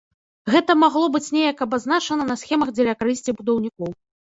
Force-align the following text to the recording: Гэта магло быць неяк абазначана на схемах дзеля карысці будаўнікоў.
Гэта 0.53 0.75
магло 0.83 1.11
быць 1.17 1.29
неяк 1.37 1.57
абазначана 1.67 2.29
на 2.33 2.41
схемах 2.47 2.69
дзеля 2.77 2.93
карысці 3.01 3.31
будаўнікоў. 3.41 3.99